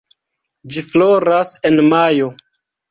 [0.75, 2.37] Ĝi floras en majo.